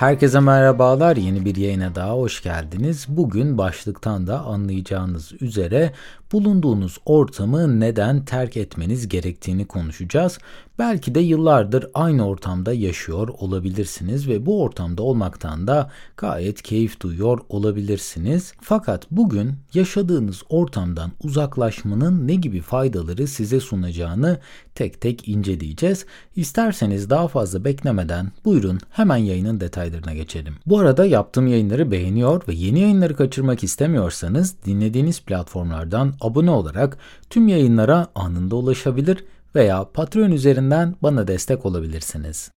[0.00, 1.16] Herkese merhabalar.
[1.16, 3.06] Yeni bir yayına daha hoş geldiniz.
[3.08, 5.92] Bugün başlıktan da anlayacağınız üzere
[6.32, 10.38] bulunduğunuz ortamı neden terk etmeniz gerektiğini konuşacağız.
[10.80, 17.38] Belki de yıllardır aynı ortamda yaşıyor olabilirsiniz ve bu ortamda olmaktan da gayet keyif duyuyor
[17.48, 18.52] olabilirsiniz.
[18.60, 24.38] Fakat bugün yaşadığınız ortamdan uzaklaşmanın ne gibi faydaları size sunacağını
[24.74, 26.06] tek tek inceleyeceğiz.
[26.36, 30.54] İsterseniz daha fazla beklemeden buyurun hemen yayının detaylarına geçelim.
[30.66, 36.98] Bu arada yaptığım yayınları beğeniyor ve yeni yayınları kaçırmak istemiyorsanız dinlediğiniz platformlardan abone olarak
[37.30, 42.50] tüm yayınlara anında ulaşabilir veya Patreon üzerinden bana destek olabilirsiniz.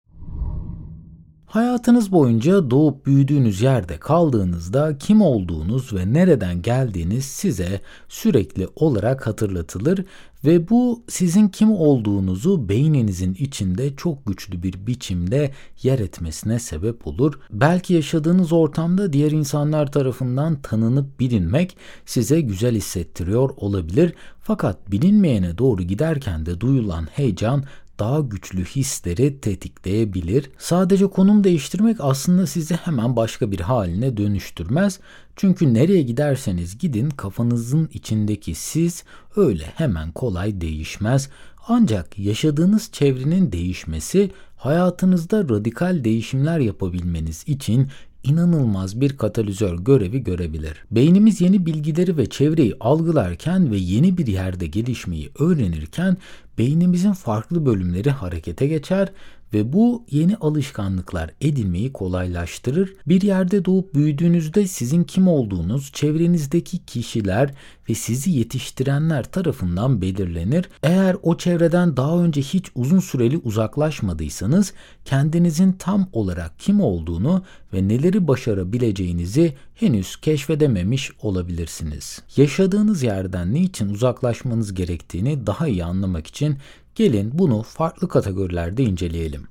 [1.51, 10.05] Hayatınız boyunca doğup büyüdüğünüz yerde kaldığınızda kim olduğunuz ve nereden geldiğiniz size sürekli olarak hatırlatılır
[10.45, 15.51] ve bu sizin kim olduğunuzu beyninizin içinde çok güçlü bir biçimde
[15.83, 17.39] yer etmesine sebep olur.
[17.49, 24.13] Belki yaşadığınız ortamda diğer insanlar tarafından tanınıp bilinmek size güzel hissettiriyor olabilir.
[24.39, 27.63] Fakat bilinmeyene doğru giderken de duyulan heyecan
[28.01, 30.49] daha güçlü hisleri tetikleyebilir.
[30.57, 34.99] Sadece konum değiştirmek aslında sizi hemen başka bir haline dönüştürmez.
[35.35, 39.03] Çünkü nereye giderseniz gidin kafanızın içindeki siz
[39.35, 41.29] öyle hemen kolay değişmez.
[41.67, 47.87] Ancak yaşadığınız çevrenin değişmesi hayatınızda radikal değişimler yapabilmeniz için
[48.23, 50.85] inanılmaz bir katalizör görevi görebilir.
[50.91, 56.17] Beynimiz yeni bilgileri ve çevreyi algılarken ve yeni bir yerde gelişmeyi öğrenirken
[56.61, 59.09] beynimizin farklı bölümleri harekete geçer
[59.53, 62.93] ve bu yeni alışkanlıklar edinmeyi kolaylaştırır.
[63.07, 67.53] Bir yerde doğup büyüdüğünüzde sizin kim olduğunuz çevrenizdeki kişiler
[67.89, 70.69] ve sizi yetiştirenler tarafından belirlenir.
[70.83, 74.73] Eğer o çevreden daha önce hiç uzun süreli uzaklaşmadıysanız
[75.05, 82.21] kendinizin tam olarak kim olduğunu ve neleri başarabileceğinizi henüz keşfedememiş olabilirsiniz.
[82.37, 86.57] Yaşadığınız yerden niçin uzaklaşmanız gerektiğini daha iyi anlamak için
[86.95, 89.47] Gelin bunu farklı kategorilerde inceleyelim.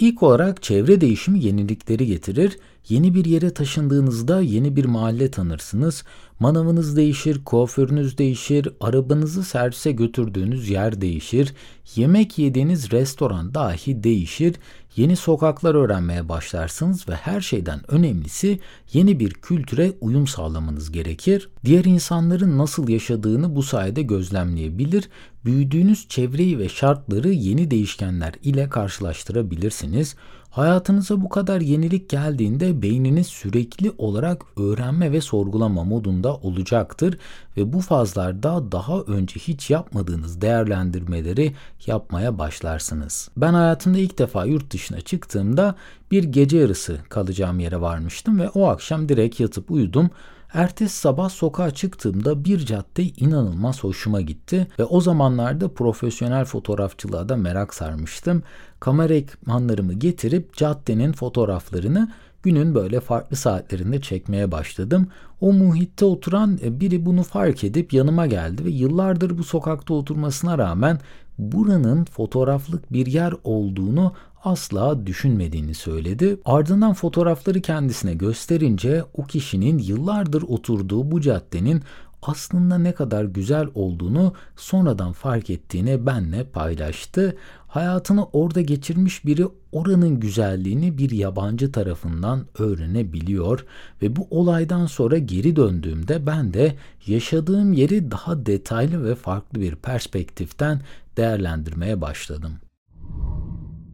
[0.00, 2.58] İlk olarak çevre değişimi yenilikleri getirir.
[2.88, 6.04] Yeni bir yere taşındığınızda yeni bir mahalle tanırsınız.
[6.40, 11.54] Manavınız değişir, kuaförünüz değişir, arabanızı servise götürdüğünüz yer değişir,
[11.96, 14.54] yemek yediğiniz restoran dahi değişir.
[14.96, 18.60] Yeni sokaklar öğrenmeye başlarsınız ve her şeyden önemlisi
[18.92, 21.50] yeni bir kültüre uyum sağlamanız gerekir.
[21.64, 25.08] Diğer insanların nasıl yaşadığını bu sayede gözlemleyebilir,
[25.44, 30.16] büyüdüğünüz çevreyi ve şartları yeni değişkenler ile karşılaştırabilirsiniz.
[30.52, 37.18] Hayatınıza bu kadar yenilik geldiğinde beyniniz sürekli olarak öğrenme ve sorgulama modunda olacaktır
[37.56, 41.52] ve bu fazlarda daha önce hiç yapmadığınız değerlendirmeleri
[41.86, 43.30] yapmaya başlarsınız.
[43.36, 45.74] Ben hayatımda ilk defa yurt dışına çıktığımda
[46.10, 50.10] bir gece yarısı kalacağım yere varmıştım ve o akşam direkt yatıp uyudum.
[50.54, 57.36] Ertesi sabah sokağa çıktığımda bir cadde inanılmaz hoşuma gitti ve o zamanlarda profesyonel fotoğrafçılığa da
[57.36, 58.42] merak sarmıştım.
[58.80, 65.08] Kamera ekipmanlarımı getirip caddenin fotoğraflarını günün böyle farklı saatlerinde çekmeye başladım.
[65.40, 70.58] O muhitte oturan e, biri bunu fark edip yanıma geldi ve yıllardır bu sokakta oturmasına
[70.58, 70.98] rağmen
[71.38, 74.12] buranın fotoğraflık bir yer olduğunu
[74.44, 76.40] asla düşünmediğini söyledi.
[76.44, 81.82] Ardından fotoğrafları kendisine gösterince o kişinin yıllardır oturduğu bu caddenin
[82.22, 87.36] aslında ne kadar güzel olduğunu sonradan fark ettiğini benle paylaştı.
[87.68, 93.66] Hayatını orada geçirmiş biri oranın güzelliğini bir yabancı tarafından öğrenebiliyor
[94.02, 96.76] ve bu olaydan sonra geri döndüğümde ben de
[97.06, 100.80] yaşadığım yeri daha detaylı ve farklı bir perspektiften
[101.16, 102.52] değerlendirmeye başladım.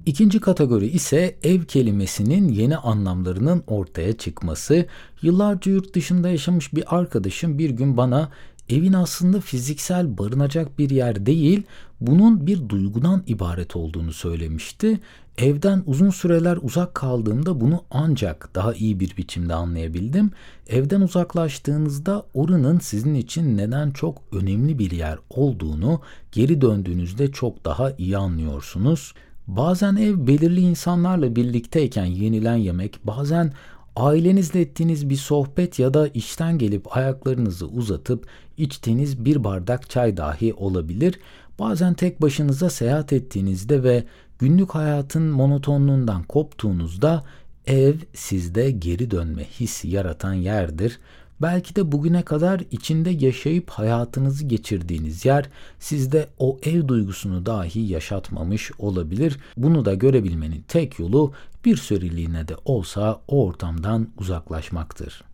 [0.08, 4.86] İkinci kategori ise ev kelimesinin yeni anlamlarının ortaya çıkması.
[5.22, 8.30] Yıllarca yurt dışında yaşamış bir arkadaşım bir gün bana
[8.68, 11.62] evin aslında fiziksel barınacak bir yer değil,
[12.00, 15.00] bunun bir duygudan ibaret olduğunu söylemişti.
[15.38, 20.30] Evden uzun süreler uzak kaldığımda bunu ancak daha iyi bir biçimde anlayabildim.
[20.68, 26.00] Evden uzaklaştığınızda oranın sizin için neden çok önemli bir yer olduğunu
[26.32, 29.14] geri döndüğünüzde çok daha iyi anlıyorsunuz.
[29.48, 33.52] Bazen ev belirli insanlarla birlikteyken yenilen yemek, bazen
[33.96, 40.54] ailenizle ettiğiniz bir sohbet ya da işten gelip ayaklarınızı uzatıp içtiğiniz bir bardak çay dahi
[40.54, 41.18] olabilir.
[41.58, 44.04] Bazen tek başınıza seyahat ettiğinizde ve
[44.38, 47.24] günlük hayatın monotonluğundan koptuğunuzda
[47.66, 50.98] ev sizde geri dönme hissi yaratan yerdir.
[51.42, 55.48] Belki de bugüne kadar içinde yaşayıp hayatınızı geçirdiğiniz yer
[55.78, 59.38] sizde o ev duygusunu dahi yaşatmamış olabilir.
[59.56, 61.32] Bunu da görebilmenin tek yolu
[61.64, 65.24] bir süreliğine de olsa o ortamdan uzaklaşmaktır.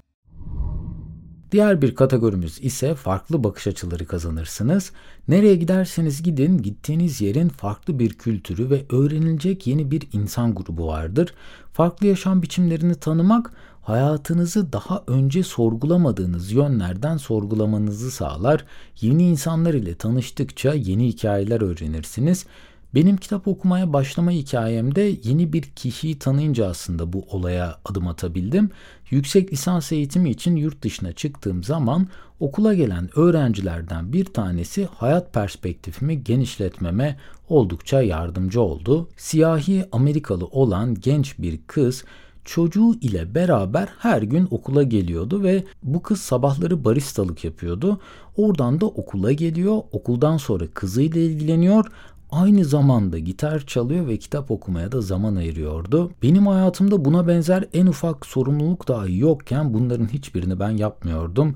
[1.52, 4.92] Diğer bir kategorimiz ise farklı bakış açıları kazanırsınız.
[5.28, 11.34] Nereye giderseniz gidin, gittiğiniz yerin farklı bir kültürü ve öğrenilecek yeni bir insan grubu vardır.
[11.72, 13.52] Farklı yaşam biçimlerini tanımak
[13.84, 18.64] hayatınızı daha önce sorgulamadığınız yönlerden sorgulamanızı sağlar.
[19.00, 22.46] Yeni insanlar ile tanıştıkça yeni hikayeler öğrenirsiniz.
[22.94, 28.70] Benim kitap okumaya başlama hikayemde yeni bir kişiyi tanıyınca aslında bu olaya adım atabildim.
[29.10, 32.08] Yüksek lisans eğitimi için yurt dışına çıktığım zaman
[32.40, 37.16] okula gelen öğrencilerden bir tanesi hayat perspektifimi genişletmeme
[37.48, 39.08] oldukça yardımcı oldu.
[39.16, 42.04] Siyahi Amerikalı olan genç bir kız
[42.44, 48.00] çocuğu ile beraber her gün okula geliyordu ve bu kız sabahları baristalık yapıyordu.
[48.36, 49.82] Oradan da okula geliyor.
[49.92, 51.86] Okuldan sonra kızıyla ilgileniyor
[52.30, 56.10] aynı zamanda gitar çalıyor ve kitap okumaya da zaman ayırıyordu.
[56.22, 61.54] Benim hayatımda buna benzer en ufak sorumluluk dahi yokken bunların hiçbirini ben yapmıyordum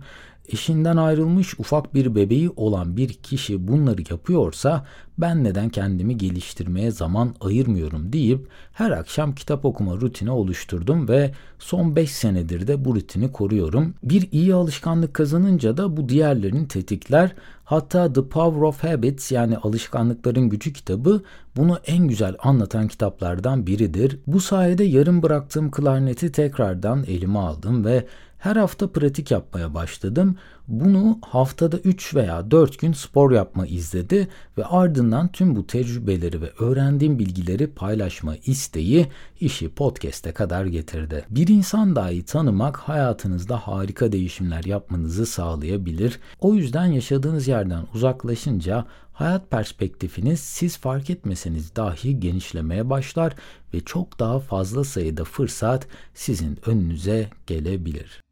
[0.48, 4.86] eşinden ayrılmış ufak bir bebeği olan bir kişi bunları yapıyorsa
[5.18, 11.96] ben neden kendimi geliştirmeye zaman ayırmıyorum deyip her akşam kitap okuma rutini oluşturdum ve son
[11.96, 13.94] 5 senedir de bu rutini koruyorum.
[14.02, 17.34] Bir iyi alışkanlık kazanınca da bu diğerlerini tetikler.
[17.64, 21.22] Hatta The Power of Habits yani alışkanlıkların gücü kitabı
[21.56, 24.18] bunu en güzel anlatan kitaplardan biridir.
[24.26, 28.06] Bu sayede yarım bıraktığım klarneti tekrardan elime aldım ve
[28.38, 30.36] her hafta pratik yapmaya başladım.
[30.68, 36.52] Bunu haftada 3 veya 4 gün spor yapma izledi ve ardından tüm bu tecrübeleri ve
[36.58, 39.06] öğrendiğim bilgileri paylaşma isteği
[39.40, 41.24] işi podcast'e kadar getirdi.
[41.30, 46.20] Bir insan dahi tanımak hayatınızda harika değişimler yapmanızı sağlayabilir.
[46.40, 53.34] O yüzden yaşadığınız yerden uzaklaşınca hayat perspektifiniz siz fark etmeseniz dahi genişlemeye başlar
[53.74, 58.27] ve çok daha fazla sayıda fırsat sizin önünüze gelebilir.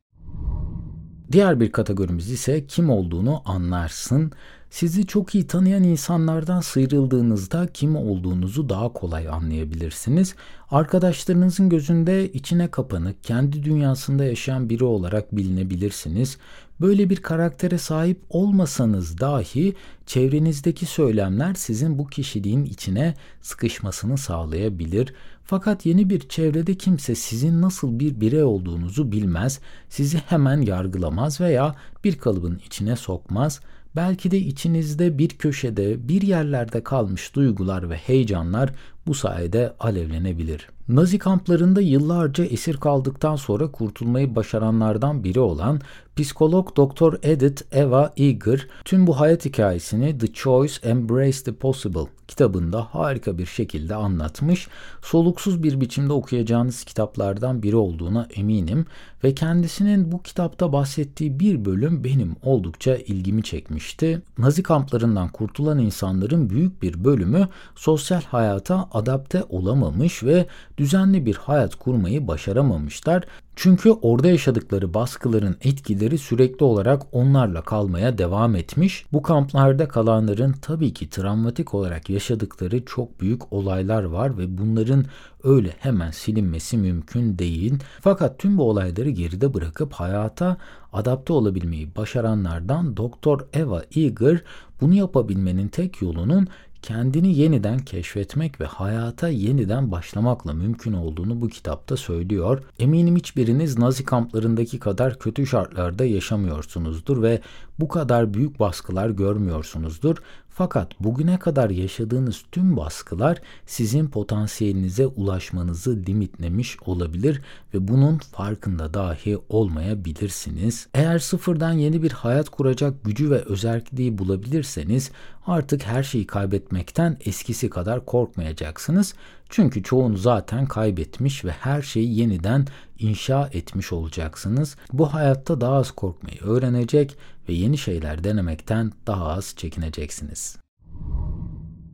[1.32, 4.32] Diğer bir kategorimiz ise kim olduğunu anlarsın.
[4.70, 10.34] Sizi çok iyi tanıyan insanlardan sıyrıldığınızda kim olduğunuzu daha kolay anlayabilirsiniz.
[10.70, 16.38] Arkadaşlarınızın gözünde içine kapanık, kendi dünyasında yaşayan biri olarak bilinebilirsiniz.
[16.80, 19.74] Böyle bir karaktere sahip olmasanız dahi
[20.06, 25.14] çevrenizdeki söylemler sizin bu kişiliğin içine sıkışmasını sağlayabilir.
[25.44, 31.74] Fakat yeni bir çevrede kimse sizin nasıl bir birey olduğunuzu bilmez, sizi hemen yargılamaz veya
[32.04, 33.60] bir kalıbın içine sokmaz.
[33.96, 38.72] Belki de içinizde bir köşede, bir yerlerde kalmış duygular ve heyecanlar
[39.06, 40.68] bu sayede alevlenebilir.
[40.88, 45.80] Nazi kamplarında yıllarca esir kaldıktan sonra kurtulmayı başaranlardan biri olan
[46.16, 47.28] psikolog Dr.
[47.28, 53.46] Edith Eva Eger tüm bu hayat hikayesini The Choice Embrace the Possible kitabında harika bir
[53.46, 54.68] şekilde anlatmış.
[55.02, 58.86] Soluksuz bir biçimde okuyacağınız kitaplardan biri olduğuna eminim
[59.24, 64.22] ve kendisinin bu kitapta bahsettiği bir bölüm benim oldukça ilgimi çekmişti.
[64.38, 70.46] Nazi kamplarından kurtulan insanların büyük bir bölümü sosyal hayata adapte olamamış ve
[70.78, 73.24] düzenli bir hayat kurmayı başaramamışlar.
[73.58, 79.06] Çünkü orada yaşadıkları baskıların etkileri sürekli olarak onlarla kalmaya devam etmiş.
[79.12, 85.04] Bu kamplarda kalanların tabii ki travmatik olarak yaşadıkları çok büyük olaylar var ve bunların
[85.44, 87.74] öyle hemen silinmesi mümkün değil.
[88.00, 90.56] Fakat tüm bu olayları geride bırakıp hayata
[90.92, 94.42] adapte olabilmeyi başaranlardan Doktor Eva Eager
[94.80, 96.48] bunu yapabilmenin tek yolunun
[96.82, 102.62] kendini yeniden keşfetmek ve hayata yeniden başlamakla mümkün olduğunu bu kitapta söylüyor.
[102.78, 107.40] Eminim hiçbiriniz Nazi kamplarındaki kadar kötü şartlarda yaşamıyorsunuzdur ve
[107.80, 110.16] bu kadar büyük baskılar görmüyorsunuzdur.
[110.48, 117.42] Fakat bugüne kadar yaşadığınız tüm baskılar sizin potansiyelinize ulaşmanızı limitlemiş olabilir
[117.74, 120.88] ve bunun farkında dahi olmayabilirsiniz.
[120.94, 125.10] Eğer sıfırdan yeni bir hayat kuracak gücü ve özelliği bulabilirseniz
[125.46, 129.14] artık her şeyi kaybetmekten eskisi kadar korkmayacaksınız.
[129.48, 132.66] Çünkü çoğunu zaten kaybetmiş ve her şeyi yeniden
[132.98, 134.76] inşa etmiş olacaksınız.
[134.92, 137.16] Bu hayatta daha az korkmayı öğrenecek
[137.48, 140.56] ve yeni şeyler denemekten daha az çekineceksiniz.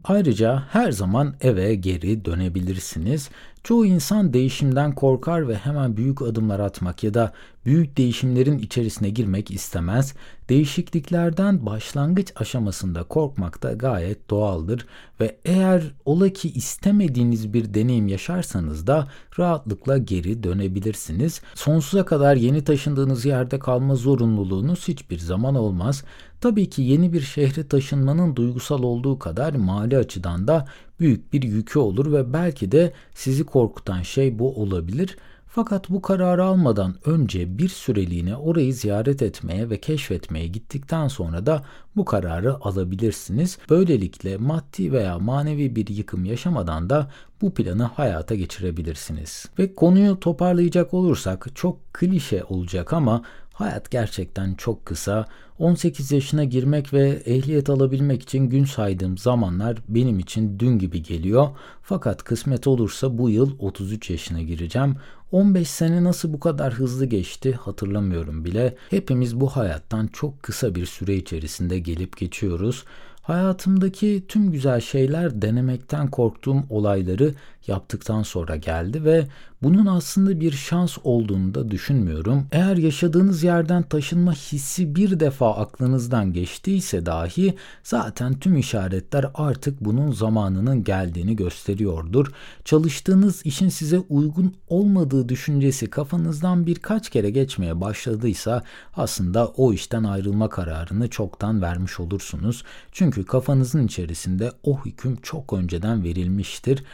[0.05, 3.31] Ayrıca her zaman eve geri dönebilirsiniz.
[3.65, 7.33] Çoğu insan değişimden korkar ve hemen büyük adımlar atmak ya da
[7.67, 10.15] büyük değişimlerin içerisine girmek istemez.
[10.49, 14.87] Değişikliklerden başlangıç aşamasında korkmak da gayet doğaldır
[15.21, 21.41] ve eğer ola ki istemediğiniz bir deneyim yaşarsanız da rahatlıkla geri dönebilirsiniz.
[21.55, 26.05] Sonsuza kadar yeni taşındığınız yerde kalma zorunluluğunuz hiçbir zaman olmaz.
[26.41, 30.67] Tabii ki yeni bir şehre taşınmanın duygusal olduğu kadar mali açıdan da
[31.01, 35.17] büyük bir yükü olur ve belki de sizi korkutan şey bu olabilir.
[35.55, 41.65] Fakat bu kararı almadan önce bir süreliğine orayı ziyaret etmeye ve keşfetmeye gittikten sonra da
[41.97, 43.59] bu kararı alabilirsiniz.
[43.71, 49.47] Böylelikle maddi veya manevi bir yıkım yaşamadan da bu planı hayata geçirebilirsiniz.
[49.59, 55.27] Ve konuyu toparlayacak olursak çok klişe olacak ama hayat gerçekten çok kısa.
[55.59, 61.49] 18 yaşına girmek ve ehliyet alabilmek için gün saydığım zamanlar benim için dün gibi geliyor.
[61.83, 64.97] Fakat kısmet olursa bu yıl 33 yaşına gireceğim.
[65.33, 68.77] 15 sene nasıl bu kadar hızlı geçti hatırlamıyorum bile.
[68.91, 72.85] Hepimiz bu hayattan çok kısa bir süre içerisinde gelip geçiyoruz.
[73.23, 77.35] Hayatımdaki tüm güzel şeyler denemekten korktuğum olayları
[77.67, 79.27] yaptıktan sonra geldi ve
[79.63, 82.47] bunun aslında bir şans olduğunu da düşünmüyorum.
[82.53, 90.13] Eğer yaşadığınız yerden taşınma hissi bir defa aklınızdan geçtiyse dahi zaten tüm işaretler artık bunun
[90.13, 92.27] zamanının geldiğini gösteriyordur.
[92.65, 98.63] Çalıştığınız işin size uygun olmadığı düşüncesi kafanızdan birkaç kere geçmeye başladıysa
[98.97, 102.65] aslında o işten ayrılma kararını çoktan vermiş olursunuz.
[102.93, 106.85] Çünkü kafanızın içerisinde o hüküm çok önceden verilmiştir.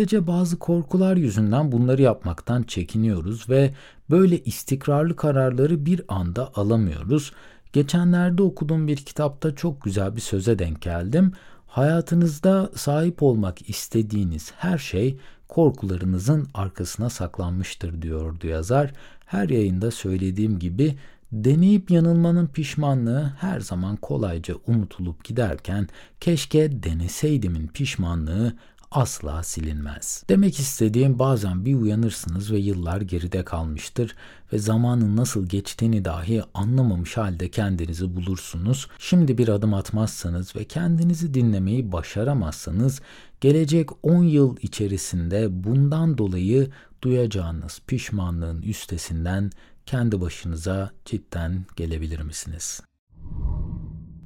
[0.00, 3.74] Sadece bazı korkular yüzünden bunları yapmaktan çekiniyoruz ve
[4.10, 7.32] böyle istikrarlı kararları bir anda alamıyoruz.
[7.72, 11.32] Geçenlerde okuduğum bir kitapta çok güzel bir söze denk geldim.
[11.66, 18.92] Hayatınızda sahip olmak istediğiniz her şey korkularınızın arkasına saklanmıştır diyordu yazar.
[19.26, 20.96] Her yayında söylediğim gibi
[21.32, 25.88] deneyip yanılmanın pişmanlığı her zaman kolayca unutulup giderken
[26.20, 28.52] keşke deneseydimin pişmanlığı
[28.90, 30.24] asla silinmez.
[30.28, 34.16] Demek istediğim bazen bir uyanırsınız ve yıllar geride kalmıştır
[34.52, 38.88] ve zamanın nasıl geçtiğini dahi anlamamış halde kendinizi bulursunuz.
[38.98, 43.00] Şimdi bir adım atmazsanız ve kendinizi dinlemeyi başaramazsanız
[43.40, 46.70] gelecek 10 yıl içerisinde bundan dolayı
[47.02, 49.50] duyacağınız pişmanlığın üstesinden
[49.86, 52.80] kendi başınıza cidden gelebilir misiniz?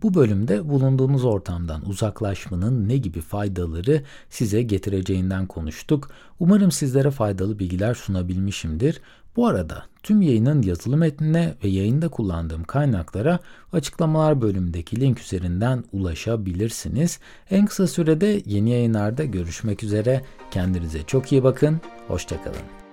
[0.04, 6.10] Bu bölümde bulunduğunuz ortamdan uzaklaşmanın ne gibi faydaları size getireceğinden konuştuk.
[6.40, 9.00] Umarım sizlere faydalı bilgiler sunabilmişimdir.
[9.36, 13.38] Bu arada tüm yayının yazılı metnine ve yayında kullandığım kaynaklara
[13.72, 17.18] açıklamalar bölümündeki link üzerinden ulaşabilirsiniz.
[17.50, 20.24] En kısa sürede yeni yayınlarda görüşmek üzere.
[20.50, 21.80] Kendinize çok iyi bakın.
[22.08, 22.83] Hoşçakalın.